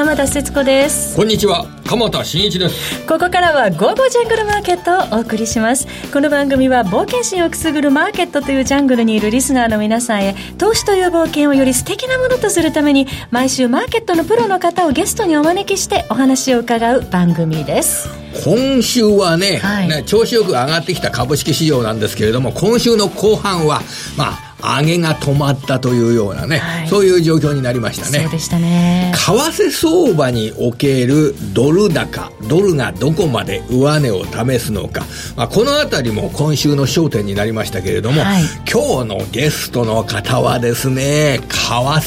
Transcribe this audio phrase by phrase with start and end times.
[0.00, 1.14] 浜田節子です。
[1.14, 3.06] こんにちは鎌田新一です。
[3.06, 5.86] ここからは午後ジャングルマーケットをお送りします。
[6.10, 18.08] この番組は冒険心をくすぐるマーケットというジャングルにいるリスナーの皆さんへ投資という冒険をより素敵なものとするために毎週マーケットのプロの方をゲストにお招きしてお話を伺う番組です。
[18.42, 19.88] 今週はねはい。
[19.88, 23.82] ね調子よく上がってきた株式市場なんですけれども今週の後半は
[24.16, 26.88] まあ上げが止まったというようなね、はい。
[26.88, 28.20] そういう状況になりましたね。
[28.24, 29.12] そうでしたね。
[29.14, 35.02] 為替相場におけるドル高、ドルがどこまで上値を試すのか、
[35.36, 38.42] まあ、このあたりも今週の焦点になりましたけれども、はい。
[38.70, 41.54] 今日のゲストの方はですね、為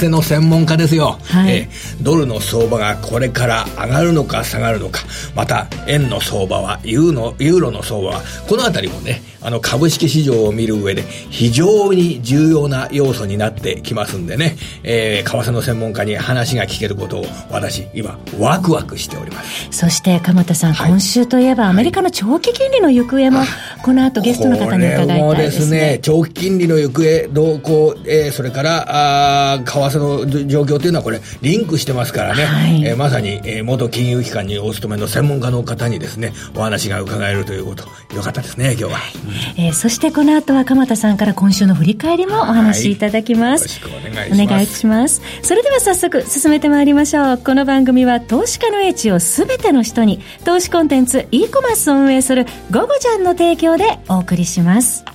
[0.05, 1.51] 替の専門家ですよ、はい。
[1.51, 5.01] えードルの相場がこれから上がるのか下がるのか、
[5.35, 19.67] また円の相場は、ユーのユーロの相場は、このあたりもね、あの株式市場を見る上で非常に重要な要素になってきますんでね、えー、為替の専門家に話が聞けることを私今ワクワクしております。
[19.71, 20.89] そして鎌田さん、はい。
[20.91, 23.41] 今週といえばアメリカの長期金利の行方も
[23.83, 32.83] この後ゲストの方に伺いたいこれもでですすねね、長期金利の行方、動向、えーそれから、あー為替の状況というのはこれ、リンクしてますからね、はい。
[32.85, 37.83] えーまさに、えー元金融機関にお勤めの専門家の方にですね、お話が伺えるということ、
[38.15, 38.99] よかったですね、今日は。
[39.57, 44.43] えーそしてこの後は鎌田さんから今週の振り返りもお話しいただきます、よろしくお願いします。
[44.43, 45.21] お願いします。
[45.41, 47.37] それでは早速進めてまいりましょう。
[47.37, 55.05] この番組は投資家の英知をすべての人に投資コンテンツ e コマースを運営する「ゴゴジャン」の提供でお送りします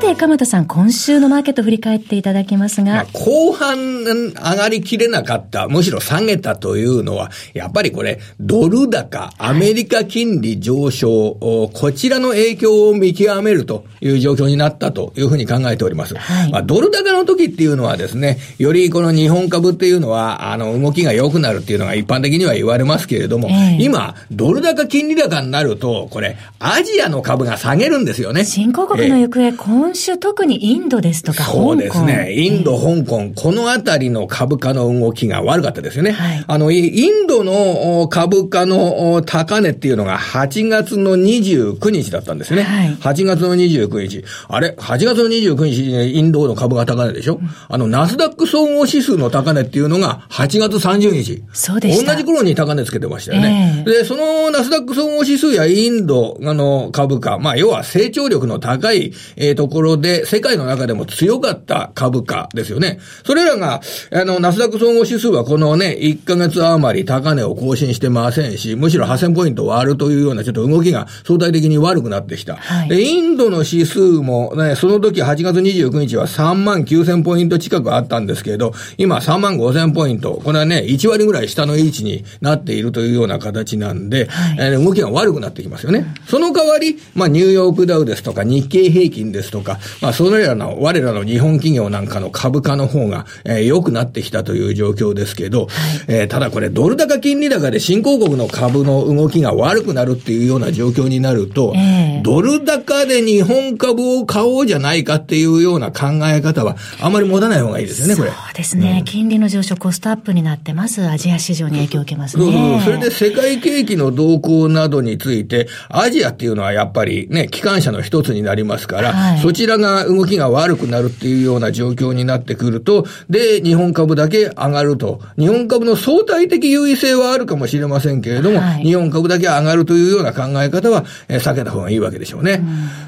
[0.00, 16.16] て鎌田さん今週のマーケット振り返っていただきますが、まあ、後半上がりきれなかった、むしろ下げたというのは、やっぱりこれ、ドル高、アメリカ金利上昇、おこちらの影響を見極めるという状況になったというふうに考えております。
[16.16, 16.50] はい。
[16.50, 23.82] まあ、ドル高の時っていうのはですね、よりこの日本株っていうのは、あの、動きが良くなるっていうのが一般的には言われますけれども、ええ。
[23.82, 28.44] 今、ドル高、金利高になると、これ、アジアの株が下げるんですよね。
[28.44, 29.52] 新興国の行方、
[29.90, 32.32] 今週特にインドですとか、そうですね。
[32.32, 36.12] インド、香港、このあたりの株価の動きが悪かったですよね。
[36.12, 42.62] はいあの、イインドのお株価のお高値っていうのが8月の29日だったんですね。
[42.62, 44.24] はい8月の29日。
[44.46, 51.42] あれ ?8 月の29日にインドの株が高値でしょ、あの、ナスダック総合指数の高値っていうのが8月30日。
[51.52, 53.84] そうでした同じ頃に高値つけてましたよね。
[53.88, 62.98] えで、そのナスダック総合指数やインドあの株価、まあ要は成長力の高い、えーところで、世界の中でも強かった株価ですよね。
[63.24, 63.80] それらが、
[64.12, 72.56] あの、ナスダック総合指数はこのね、1ヶ月余り高値を更新してませんし、むしろ8000ポイント割るというようなちょっと動きが相対的に悪くなってきた。
[72.56, 80.40] はいで、インドの指数もね、その時8月29日は3万9000ポイント近くあったんですけれど、今3万5000ポイント。
[80.44, 86.06] これはね、1割ぐらい下の位置になっているというような形なんで、はいえー動きが悪くなってきますよね。
[86.26, 89.69] その代わり、まあ、ニューヨークダウですとか、日経平均ですとか、
[90.00, 95.68] まあ、それらの、我らの日本企業なんかの株価の方が、えー良くなってきたという状況ですけど、
[96.08, 102.20] えーただこれ、ドル高金利高で新興国の株の動きが悪くなるっていうような状況になると、ええ。
[102.22, 108.30] ドル高で日本株を買おうじゃないかっていうような考え方は、あまり持たない方がいいですよね、これ。
[108.30, 112.82] そうですね、金利の上昇、コストアップになって、まずアジア市場に影響を受けますそうそうね。
[112.84, 119.38] それで世界景気の動向などについて、アジアっていうのはやっぱりね、機関車の一つになりますから、はい。
[119.38, 125.20] そちらが動きが悪くなるっていうような状況になってくると、で、日本株だけ上がると。
[125.38, 132.62] 日本株の相対的優位性はあるかもしれませんけれども、はい日本株だけ上がるというような考え方は、えー避けた方がいいわけでしょうね。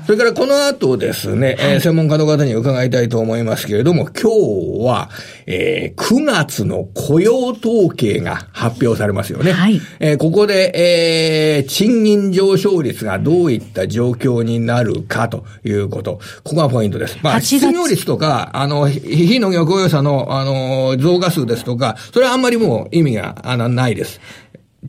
[0.06, 5.10] それからこの後ですね、えー専門家の方に伺いたいと思いますけれども、今日は、
[5.46, 9.52] えー9月の雇用統計が発表されますよね。
[9.52, 10.72] はいえーここで、
[11.56, 16.20] えー賃金上昇率がどういった状況になるかということ。
[16.44, 17.18] ここがポイントです。
[17.22, 24.20] まあ、8月失業率とか、あの、ひ非農業雇用者の、あの、増加数ですとか、それはあんまりもう意味が、あの、ないです。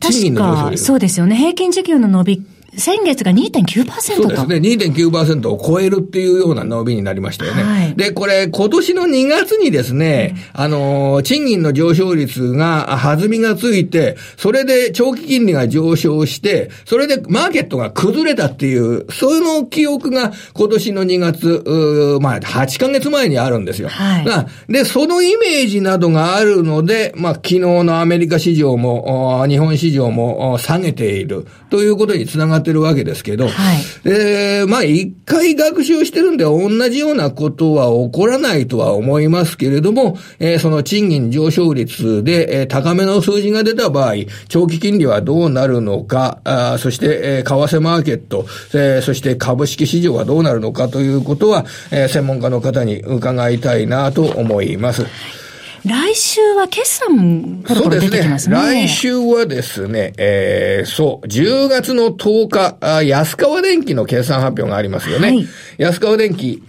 [0.00, 0.84] 確か、金の上昇率。
[0.84, 1.36] そうですよね。
[1.36, 4.00] 平均時給の伸び、先月が2.9%と。
[4.00, 4.56] そうですね。
[4.56, 7.62] 2.9%を超えるっていうような伸びになりましたよね。
[7.62, 23.88] はいで、これ、今年の2月にですね、あのー、賃金の上昇率が、弾みがついて、それで長期金利が上昇して、それでマーケットが崩れたっていう、その記憶が今年の2月、まあ、8ヶ月前にあるんですよ。
[23.88, 44.14] はいなで、そのイメージなどがあるので、まあ、昨日のアメリカ市場も、お日本市場もお下げているということにつながっってるわけですけど、はい、で、まあ一回学習してるんで同じようなことは起こらないとは思いますけれども、えー、その賃金上昇率で、えー、高めの数字が出た場合、
[44.48, 55.43] 長期金利はどうなるのか、あそして、えー、為替マーケット、えー、そして株式市場はどうなるのかということは、えー、専門家の方に伺いたいなと思います。
[55.86, 58.56] 来週は決算ころ出てきますね。
[58.56, 58.86] そうですね。
[58.86, 65.28] 来週はですね、えー、そう、10月の10日、あ安川電機の決算発表がありますよね。
[65.28, 65.46] はい、
[65.76, 66.62] 安川電機、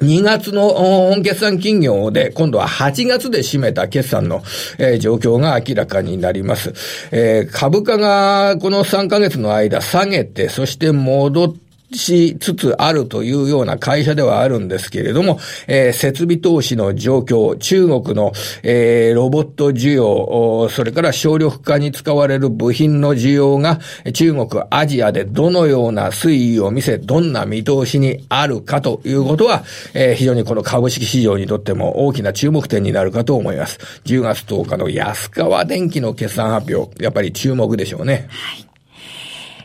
[0.00, 4.42] 2月の本決算企業で、今度は8月で締めた決算の、
[4.78, 6.72] えー、状況が明らかになります。
[7.10, 18.32] えー、株価がこの3ヶ月の間下げて、そして戻って、しつつあるというような会社ではあるんですけれども、えー、設備投資の状況、中国の、
[18.62, 23.80] えー、ロボット需要、それから省力化に使われる部品の需要が
[24.12, 29.64] 中国、アジアでどのような推移を見せ、どんな見通しにあるかということは、
[29.94, 33.78] えー、非常にこの株式市場にとっても大きな注目点になるかと思います。
[34.04, 38.28] 10月10日の安川電機の決算発表、やっぱり注目でしょうね。
[38.28, 38.69] はい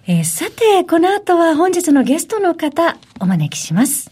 [0.07, 4.11] えー、さて、この後は本日のゲストの方、お招きします。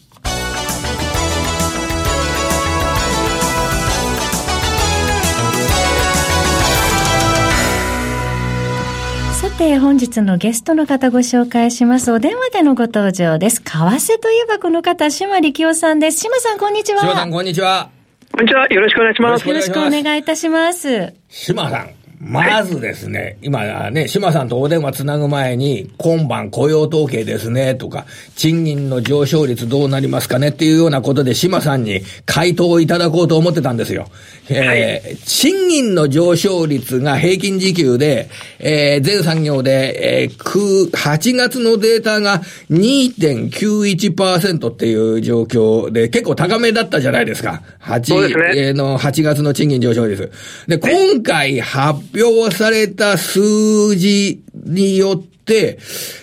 [9.40, 12.12] さて、本日のゲストの方ご紹介します。
[12.12, 13.62] お電話でのご登場です。
[13.62, 16.22] 為替といえばこの方、島力夫さんです。
[16.22, 17.02] 島さん、こんにちは。
[17.02, 17.92] 島さん、こんにちは。
[18.32, 18.66] こんにちは。
[18.68, 19.48] よろしくお願いします。
[19.48, 21.14] よろしくお願いいたします。
[21.30, 22.03] 島さん。
[22.26, 28.06] まずですね、今ね、島さんとお電話つなぐ前に、今晩雇用統計ですね、とか、
[28.38, 34.08] 賃金の上昇率どうなりますかねっていうようなことで島さんに回答をいただこうと思ってたんですよ。
[34.50, 38.30] えー、賃金の上昇率が平均時給で、
[38.60, 42.42] えー、全産業で、えー、8月のデータが
[42.72, 47.62] 2.91%っていう状況で、結構高めだったじゃないですか。
[47.82, 50.32] 8、ね、の8月の賃金上昇率。
[50.68, 55.78] で、今回発表された数字によって、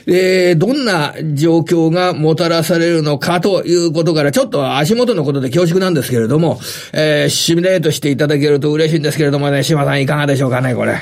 [0.06, 6.58] えー、どんな状況がもたらされるのかということから、ちょっと足元のことで恐縮なんですけれども、
[6.92, 10.96] えー、シミュレートしていただけると嬉しいんですけれどもね、島さんいかがでしょうかね、これ。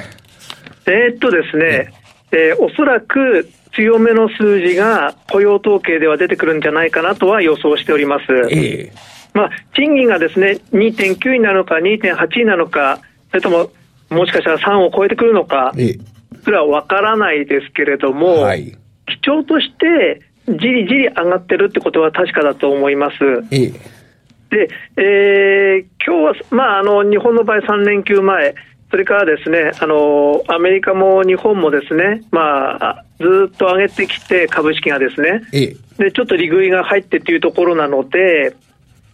[0.86, 1.92] えー、っとですね、
[2.32, 8.24] えー、おそらく強めの数字が雇用統計では出てくるんじゃないかなとは予想しております。
[8.50, 13.00] えーまあ、賃金がですね、2.9になるのか2.8になるのか、
[13.30, 13.70] それとも
[14.10, 15.72] もしかしたら3を超えてくるのか、
[16.44, 18.76] それは分からないですけれども、はい、
[19.06, 23.18] 基調としてじりじり上がってるってことは確かだと思います。
[24.50, 28.54] で、えー、今日は、まあ、あの、日本の場合3連休前、
[28.90, 35.42] それからですね、あの、アメリカも日本もですね、まあ、ずっと上げてきて、株式がですね、
[35.98, 38.54] で、ちょっと利食いが入ってっていうところなので、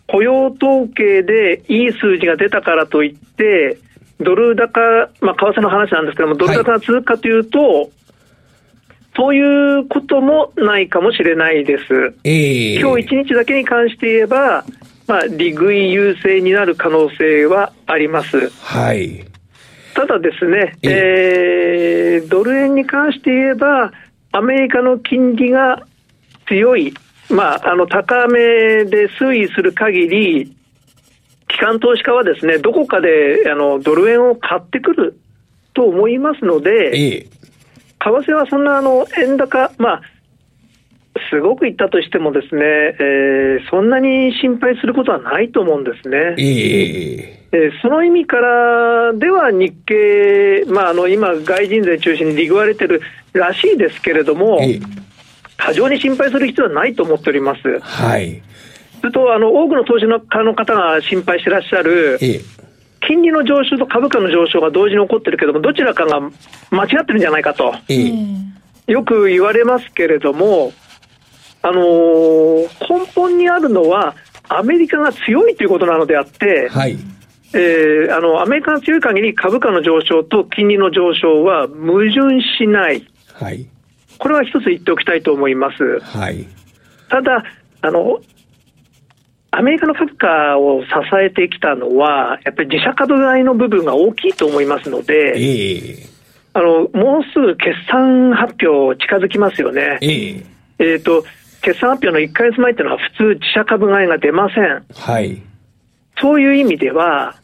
[0.06, 3.78] 雇用統計でいい数字が出たからといって、
[4.24, 4.80] ドル高、
[5.20, 7.90] まあ、為替の話なんですけども、ドル高が続くかというと、はい、
[9.16, 12.14] そういうこともないかもしれないです。
[12.24, 14.64] えー、今日一日だけに関して言えば、
[15.06, 18.50] まあ、利食い優勢になる可能性はあります。
[18.50, 19.24] はい。
[19.94, 23.92] ただですね、えー、えー、ドル円に関して言えば、
[24.32, 25.86] アメリカの金利が
[26.48, 26.92] 強い、
[27.30, 30.56] まあ、あの、高めで推移する限り、
[31.54, 35.18] 機関投資家はですね、どこかであのドル円を買ってくる
[35.72, 37.28] と思いますので、ええ、
[38.00, 40.02] 為替はそんなあの円高、まあ、
[41.30, 46.34] すごく言ったとしてもですね、えー、そんなに心配することはないと思うんですね。
[46.38, 53.00] えー、えー、その意味からでは日経、まあ、あの今、外人税中心に利食われてる
[53.32, 54.82] らしいですけれども、えー、
[55.56, 57.78] 過剰に心配する必要はないと思っております。
[57.78, 58.42] はい
[59.04, 62.18] それとあの多くの投資家の方が心配してらっしゃる、
[63.06, 66.20] 金利の上昇と株価の上昇が同時に起こってるけども、どちらかが
[66.70, 67.74] 間違ってるんじゃないかと、
[68.86, 70.72] よく言われますけれども、
[71.60, 74.14] あのー、根本にあるのは、
[74.48, 76.96] アメリカが強いということなのであって、はい。
[77.52, 83.68] えー、あのアメリカが強い限り株価の上昇と金利の上昇は矛盾しない、はい、
[84.18, 86.00] これは一つ言っておきたいと思います。
[86.00, 86.48] はい、
[87.08, 87.44] ただ
[87.80, 88.18] あの
[89.56, 90.88] アメリカの株価を支
[91.22, 96.08] えてきたのは、やっぱり自社株買いの部分が大きいと思いますので、えー、
[96.54, 99.98] あのもうすぐ決算発表近づきますよね。
[100.00, 100.44] えー、
[100.78, 101.24] えーと
[101.64, 104.84] 決算発表の1か月前っていうのは普通自社株買いが出ません。
[104.94, 105.42] はい。
[106.20, 107.36] そういう意味では、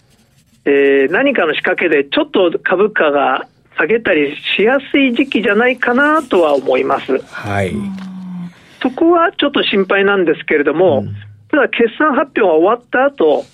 [0.66, 3.48] えー、何かの仕掛けでちょっと株価が
[3.80, 7.18] 上げたりしやすい時期じゃないかなとは思います。
[7.18, 7.74] はい。
[8.82, 11.16] そこはちょっと心配なんですけれども、うん、
[11.50, 13.44] ただ決算発表が終わった後、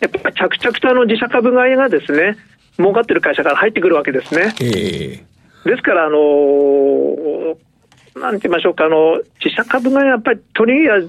[0.00, 2.36] やっぱり着々とあの自社株買いがですね、
[2.78, 4.54] 儲かってる会社から入ってくるわけですね。
[4.60, 7.56] えー、ですから、あのー、
[8.16, 11.08] なんて言いましょうか、あの、自社株がやっぱりとりあえず、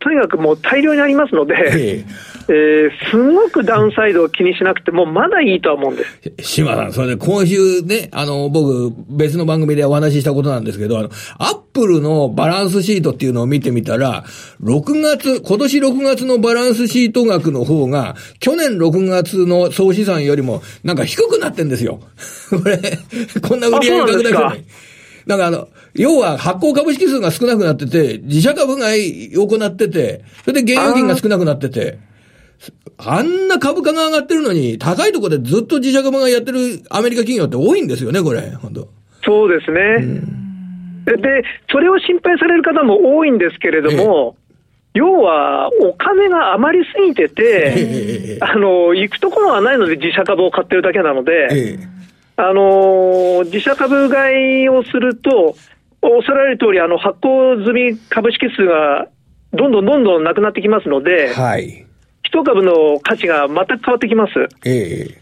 [0.00, 2.04] とにかくもう大量にありますので、え
[2.48, 6.04] えー、すごくダウンサイドを気にしなくても、まだいいとは思うんで
[6.38, 6.56] す。
[6.58, 14.24] 島さん、それで今週ね、あの、僕、別の番組でお話ししたことなんですけど、あの、アップルのバランスシートっていうのを見てみたら、
[14.62, 22.00] 6月、今年6月のバランスシート額の方が、去年6月の総資産よりも、なんか低くなってんですよ。
[22.50, 22.80] これ、
[23.42, 24.64] こんな売り上げ拡大してない。
[25.26, 31.98] なんかあの、要は発行株式数が少なくなってて、自社株買いを行ってて、それで現預金が少なくなってて、
[32.98, 38.88] あんな株価が上がってるのに、高いところでずっと自社株がやってるアメリカ企業って多いんですよね、これ、本当。
[39.24, 39.80] そうですね。
[39.98, 44.36] うん、で、それを心配される方も多いんですけれども、
[44.92, 51.78] 要は、お金が余りすぎてて、あの、行くところがないので自社株を買ってるだけなので、
[52.42, 55.54] あの自社株買いをすると、
[56.02, 59.06] おっしゃられる通り、あり、発行済み株式数が
[59.52, 61.86] どんどんどんどんなくなってきますので、はい、
[62.22, 64.32] 一株の価値が全く変わってきます。
[64.64, 65.18] え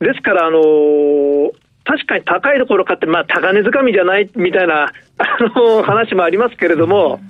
[0.00, 1.50] ー、ですから、あのー、
[1.84, 7.20] 確かに高いところ買って、まあ、高値掴みじゃないみたいな、あのー、話もありますけれども、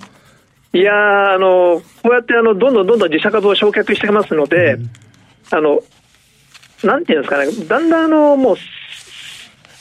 [0.73, 4.89] いやあのこうやってあのどんどんどんどん自社株を焼却してますので、うん、
[5.51, 5.79] あの
[6.83, 8.55] なんていうんですかね、だんだんあのもう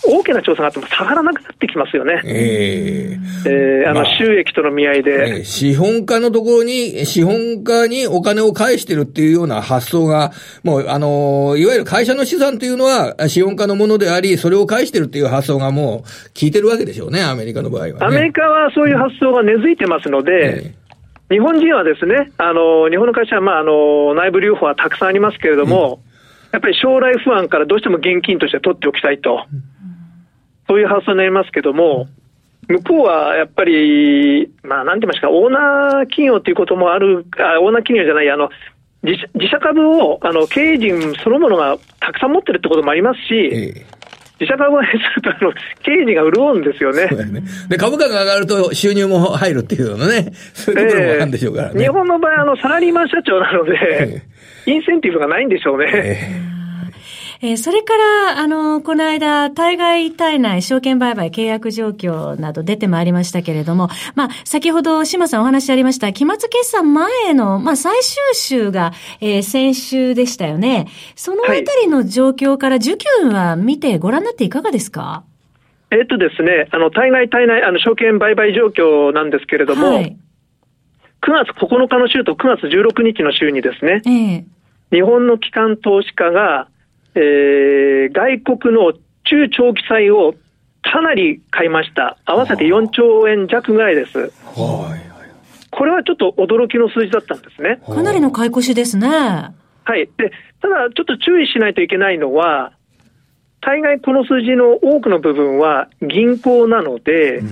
[0.07, 2.21] 大きな調査があっても下がらなくなってきますよね。
[2.25, 10.33] えー、えー、あの、収益との見合いで、え資本家のところに、資本家にお金を返してるっていうような発想が、
[10.63, 16.01] もう、あの、いわゆる会社の資産っていうのは資本家のものであり、それを返してるっていう発想がもう
[16.39, 20.85] 効いてるわけでしょうね、アメリカの場合は、ね、アメリカはそういう発想が根付いてますので、えー
[21.31, 29.47] 日本人はですね、あの、日本の会社は、まあ、あの、内部留保はたくさんありますけれども、うん、やっぱり将来不安からどうしても現金として取っておきたいと。
[30.69, 32.09] そういう発想になりますけども、
[32.69, 38.49] 向こうはやっぱり、まあ、なんて言いますか、オーナー企業ということもある、あオーナー企業じゃない、あの
[39.03, 43.87] 自自社株をあの経営陣そのものがたくさん持ってるってこともありますし、ええ、
[44.41, 45.53] 自社株をするとあの、
[45.83, 47.07] 経営陣が潤うんですよね。
[47.07, 51.75] ねで株価が上がると収入も入るっていうのね、そういうところもあるんでしょうからね。
[51.77, 54.23] えー、日本の場合あの、サラリーマン社長なので、
[54.67, 56.54] インセンティブがないんでしょうね。
[57.45, 70.87] えー、それから、あの、この間、対外体内証券売買契約状況など出てまいりましたけれども、まあ、先ほど島さんお話ありました、期末決算前の、まあ、最終週が、えー、先週でしたよね。
[71.17, 75.23] そのあたりの状況から受給は見てご覧になっていかがですか、
[75.91, 80.17] えっとですね、あの、対外対内、あの、証券売買状況なんですけれども、はい、
[81.21, 84.45] 9月9日の週と9月16日の週にですね、え。
[84.95, 86.69] 日本の機関投資家が
[87.15, 88.93] えー、外国の
[89.25, 90.35] 中長期債を
[90.83, 92.19] かなり買いました。
[92.25, 94.19] 合わせて4兆円弱ぐらいです。
[94.19, 95.15] はい。
[95.71, 97.81] これはちょっと驚きの数字だったんですね。
[97.85, 99.09] かなりの買い越しですね。
[99.09, 100.09] はい。
[100.17, 100.31] で、
[100.63, 102.73] ただちょっと注意しないといけないのは、
[103.61, 107.51] 大概この数字の多くの部分は銀行なので、うん、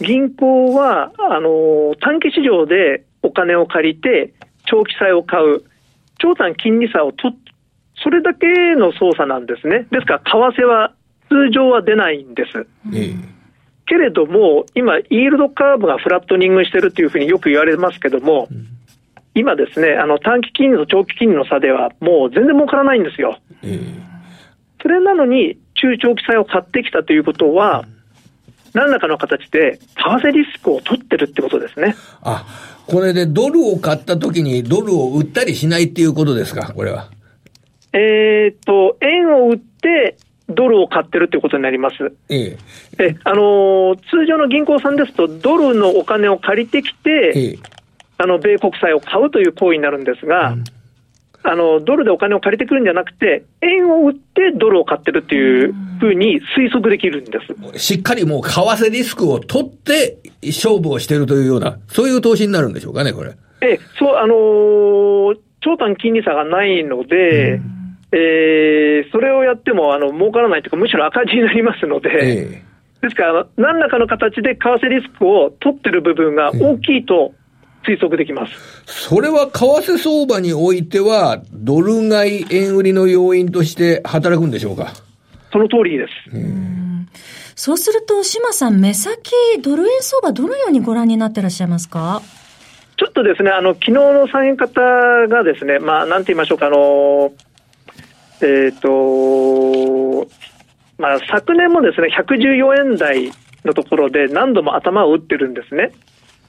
[0.00, 4.32] 銀行は、あの、短期市場でお金を借りて、
[4.64, 5.62] 長期債を買う、
[6.18, 7.38] 長短金利差を取っ
[8.06, 8.46] それだけ
[8.76, 9.88] の操作なんですね。
[9.90, 10.92] ですから、為替は
[11.28, 12.64] 通常は出ないんです。
[13.84, 18.68] けれども、今、イールドカーブがフラットニングしてるというふうによく言われますけども、うん、
[19.34, 23.40] 今ですね、あの短期金利と長期金利の差では、もう全然儲からないんですよ。
[24.80, 27.86] それなのに、中長期債を買ってきたということは、
[28.72, 31.96] 何らかの形で、為替リスクを取ってるってことですね。
[32.22, 32.46] あ、
[32.86, 37.08] これでドルを買ったときにドルを売ったりしないっていうことですか、これは。
[37.98, 40.16] えっ、と、円を売って、
[40.48, 41.96] ドルを買ってるってことになります。
[42.28, 42.56] え
[42.98, 43.04] え。
[43.04, 47.58] え、あのー、通常の銀行さんですと、ドルのお金を借りてきて、ええ、
[48.18, 50.64] あの、米国債を買うという行為になるんですが、うん、
[51.42, 57.38] あの、ドルでお金を借りてくるんじゃなくて、円を売ってドルを買ってるっていうふうに推測できるんで
[57.72, 57.78] す。
[57.78, 63.32] しっかりもう為替リスクを取って勝負をしているというような、そういう投資になるんでしょうかね、これ。
[63.62, 67.75] え、そう、あのー、長短金利差がないので、うん
[68.12, 77.34] えー、それをやってもあの儲からないというか、むしろ赤字になりますので、えー、ですから、何らかの形で為替リスクを取ってる部分が大きいと
[77.84, 84.92] 推測できます、えー、それは為替相場においては、ドル買い、円売りの要因として働くんでしょうか？
[85.52, 86.12] その通りです。
[87.54, 89.32] そうすると、島さん、目先、
[89.62, 92.20] ドル円相場、どのようにご覧になってらっしゃいますか？
[92.98, 94.80] ちょっとですね、あの、昨日の下げ方
[95.28, 97.32] がですね、まあ、なんて言いましょうか、あの、
[98.42, 100.28] えっ、ー、と、
[100.98, 103.30] まあ、昨年もですね、114円台
[103.64, 105.92] のところで何度も頭を打ってるんですね。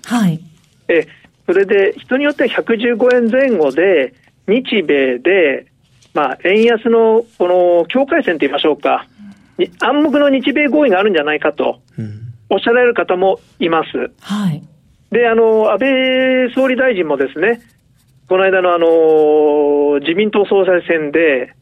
[0.05, 0.39] はい。
[0.87, 1.07] え、
[1.45, 4.13] それで、人によっては115円前後で、
[4.47, 5.67] 日米で、
[6.13, 9.05] まあ、円安のこの境界線と言いましょうか、
[9.79, 11.81] 暗黙の日米合意があるんじゃないかと、
[12.49, 14.11] おっしゃられる方もいます。
[14.21, 14.63] はい。
[15.11, 17.61] で、あの、安倍総理大臣もですね、
[18.29, 21.53] この間のあの、自民党総裁選で、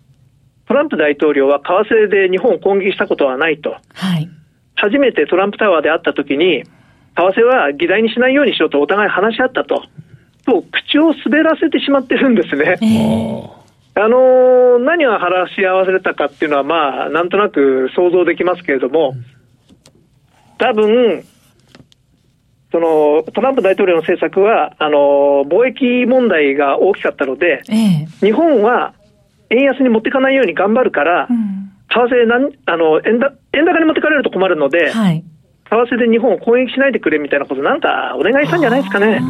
[0.68, 3.78] トランプ大統領は為替で日本を攻撃したことはないと。
[3.94, 4.30] はい。
[4.76, 6.70] 初めてトランプタワーで会った時に、為
[7.16, 9.84] 替は議題にしないようにしようとお互い話し合ったと。
[10.46, 12.78] と、口を滑らせてしまってるんですね。
[12.82, 13.66] えー
[13.98, 19.14] あの何が話し合わせたかっていうのは、まあ、なんとなく想像できますけれども、
[20.58, 21.24] 多分
[22.74, 28.94] そのトランプ大統領の政策は、あの貿易問題が大きかったので、ええ、日本は
[29.50, 35.24] 円安に持っていかないように頑張るから、うん、為替なんあの円だ円高に持ってかれると困るので、はい、
[35.70, 39.22] 為替で日本を攻撃しないでくれみたいなこと、なんかお願いしたんじゃないですかね。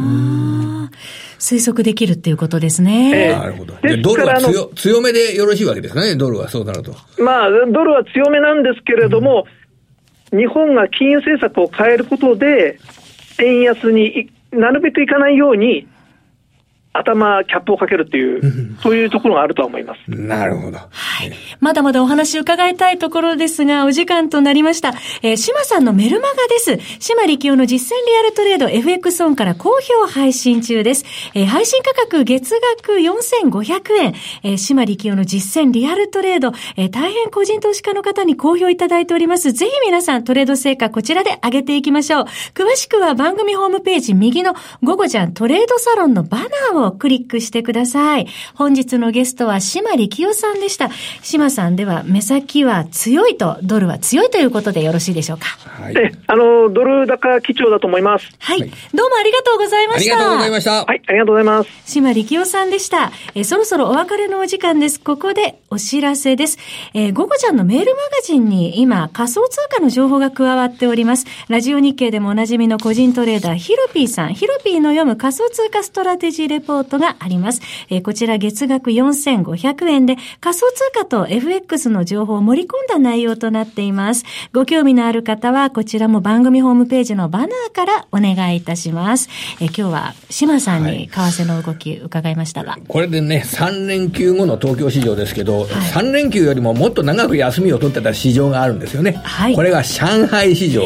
[1.38, 3.28] 推測できるっていうことですね。
[3.28, 3.74] えー、なるほど。
[3.82, 6.94] で、ドルは強強めでよろしいわけですかね、ドルは、そうなると。
[7.22, 9.46] まあ、ドルは強めなんですけれども、
[10.32, 12.78] うん、日本が金融政策を変えることで、
[13.38, 15.86] 円安になるべくいかないように、
[16.92, 18.40] 頭、キャップをかけるっていう、
[18.82, 20.10] そういうところがあるとは思います。
[20.10, 20.78] なるほど。
[20.78, 21.32] はい。
[21.60, 24.94] まだまだお話伺いたいところですが、お時間となりました。
[25.22, 26.78] えー、島さんのメルマガです。
[26.98, 31.04] 島力夫の実践リアルトレード FX オンから好評配信中です。
[31.34, 34.14] えー、配信価格月額4500円。
[34.42, 39.52] えー、島力夫の実践リアルトレード、えー、大変個人投資家の方に好評いただいております。
[39.52, 42.24] ぜひ皆さんトレード成果こちらで上げていきましょう。
[42.54, 48.26] 詳しくは番組ホームページ右の午後じゃんトレードサロンのバナーををクリックしてください。
[48.66, 50.90] 本日のゲストは島力夫さんでした。
[51.22, 55.46] 島さんでは目先は強いと、ドルは強いということでよろしいでしょうか？
[55.46, 55.94] はい。
[56.26, 58.28] あの、ドル高基調だと思います。
[58.40, 58.58] はい。
[58.58, 58.68] どう
[59.08, 60.16] もありがとうございました。
[60.16, 60.84] ありがとうございました。
[60.84, 61.70] はい、ありがとうございます。
[61.92, 63.12] 島力夫さんでした。
[63.36, 64.98] えそろそろお別れのお時間です。
[64.98, 66.58] ここでお知らせです。
[66.92, 71.26] えー、午後ちゃんのメールマガジンに今仮想通貨の情報が加わっております。
[71.48, 77.60] ラジオ日経でもおなじみの個人トレーダーヒロピーさん、ヒロピーの読む仮想通貨ストラテジーレポートがあります。
[77.90, 84.24] えー、こちら月額4500円で仮想通貨と FX の情報を盛り込んだ内容となっています。
[84.52, 89.28] ご興味のある方はこちらも番組ホームページのバナーからお願いいたします。
[89.60, 99.20] えー、今日は島さんに為替の動き伺いましたが、はい、これでね、3連休後の東京市場ですけど、はい、3連休よりももっと長く休みを取ってた市場があるんですよね。
[99.24, 100.82] はい、これが上海市場。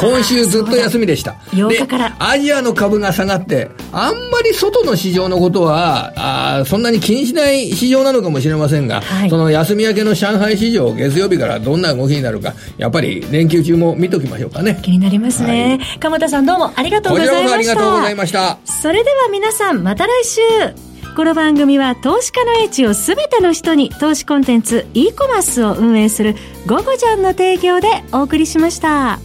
[0.00, 1.32] 今週ずっと休みでした。
[1.50, 2.16] 8日から。
[2.18, 14.78] アジアの株が下がって、あんまり外の市場のことは、あそんなに気にしない市場なのかもしれませんが、はい、その休み明けの上海市場、月曜日からどんな動きになるか、やっぱり連休中も見ときましょうかね。
[14.82, 15.78] 気になりますね。
[15.80, 17.40] はい、鎌田さんどうもありがとうございました。
[17.40, 18.58] こちらこそありがとうございました。
[18.64, 20.40] それでは皆さん、また来週。
[21.16, 26.34] この番組は投資家の英知をすべての人に投資コンテンツ e コマースを運営する
[26.66, 29.20] ゴゴジャンの提供でお送りしました。